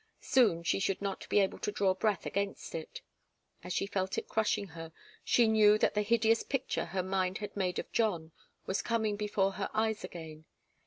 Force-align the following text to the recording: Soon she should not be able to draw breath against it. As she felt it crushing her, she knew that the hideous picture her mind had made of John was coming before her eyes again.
Soon 0.23 0.63
she 0.63 0.79
should 0.79 0.99
not 0.99 1.29
be 1.29 1.37
able 1.39 1.59
to 1.59 1.71
draw 1.71 1.93
breath 1.93 2.25
against 2.25 2.73
it. 2.73 3.03
As 3.63 3.71
she 3.71 3.85
felt 3.85 4.17
it 4.17 4.27
crushing 4.27 4.69
her, 4.69 4.91
she 5.23 5.47
knew 5.47 5.77
that 5.77 5.93
the 5.93 6.01
hideous 6.01 6.41
picture 6.41 6.85
her 6.85 7.03
mind 7.03 7.37
had 7.37 7.55
made 7.55 7.77
of 7.77 7.91
John 7.91 8.31
was 8.65 8.81
coming 8.81 9.15
before 9.15 9.51
her 9.51 9.69
eyes 9.75 10.03
again. 10.03 10.45